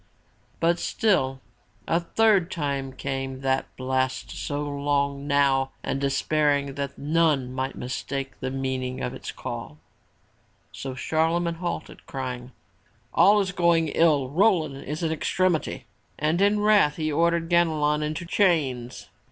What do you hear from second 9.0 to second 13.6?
of its call. So Charle magne halted, crying: "All is